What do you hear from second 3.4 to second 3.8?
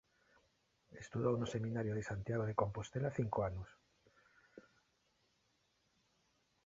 anos.